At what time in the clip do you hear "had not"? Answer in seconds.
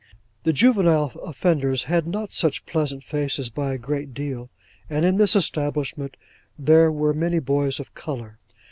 1.83-2.31